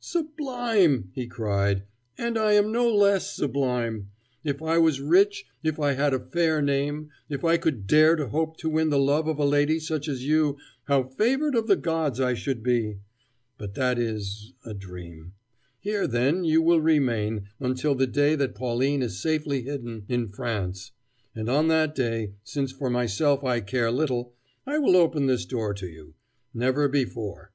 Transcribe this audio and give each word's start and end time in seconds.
"Sublime!" 0.00 1.12
he 1.14 1.28
cried 1.28 1.84
"and 2.18 2.36
I 2.36 2.54
am 2.54 2.72
no 2.72 2.92
less 2.92 3.32
sublime. 3.32 4.10
If 4.42 4.60
I 4.60 4.76
was 4.78 5.00
rich, 5.00 5.44
if 5.62 5.78
I 5.78 5.92
had 5.92 6.12
a 6.12 6.18
fair 6.18 6.60
name, 6.60 7.10
and 7.30 7.38
if 7.38 7.44
I 7.44 7.58
could 7.58 7.86
dare 7.86 8.16
to 8.16 8.26
hope 8.26 8.56
to 8.56 8.68
win 8.68 8.90
the 8.90 8.98
love 8.98 9.28
of 9.28 9.38
a 9.38 9.44
lady 9.44 9.78
such 9.78 10.08
as 10.08 10.26
you, 10.26 10.58
how 10.86 11.04
favored 11.04 11.54
of 11.54 11.68
the 11.68 11.76
gods 11.76 12.18
I 12.18 12.34
should 12.34 12.60
be! 12.64 12.96
But 13.56 13.74
that 13.74 14.00
is 14.00 14.52
a 14.64 14.74
dream. 14.74 15.34
Here, 15.78 16.08
then, 16.08 16.42
you 16.42 16.60
will 16.60 16.80
remain, 16.80 17.44
until 17.60 17.94
the 17.94 18.08
day 18.08 18.34
that 18.34 18.56
Pauline 18.56 19.00
is 19.00 19.22
safely 19.22 19.62
hidden 19.62 20.04
in 20.08 20.26
France: 20.26 20.90
and 21.36 21.48
on 21.48 21.68
that 21.68 21.94
day 21.94 22.32
since 22.42 22.72
for 22.72 22.90
myself 22.90 23.44
I 23.44 23.60
care 23.60 23.92
little 23.92 24.34
I 24.66 24.78
will 24.78 24.96
open 24.96 25.26
this 25.26 25.44
door 25.46 25.72
to 25.74 25.86
you: 25.86 26.14
never 26.52 26.88
before. 26.88 27.52